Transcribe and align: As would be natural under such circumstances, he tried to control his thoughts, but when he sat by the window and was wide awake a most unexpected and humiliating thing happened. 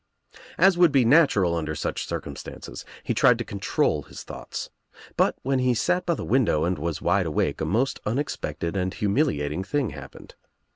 As 0.57 0.79
would 0.79 0.91
be 0.91 1.05
natural 1.05 1.53
under 1.53 1.75
such 1.75 2.07
circumstances, 2.07 2.85
he 3.03 3.13
tried 3.13 3.37
to 3.37 3.43
control 3.45 4.01
his 4.01 4.23
thoughts, 4.23 4.71
but 5.15 5.35
when 5.43 5.59
he 5.59 5.75
sat 5.75 6.07
by 6.07 6.15
the 6.15 6.25
window 6.25 6.63
and 6.63 6.79
was 6.79 7.03
wide 7.03 7.27
awake 7.27 7.61
a 7.61 7.65
most 7.65 7.99
unexpected 8.03 8.75
and 8.75 8.95
humiliating 8.95 9.63
thing 9.63 9.91
happened. 9.91 10.33